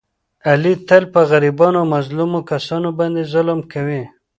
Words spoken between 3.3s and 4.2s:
ظلم کوي.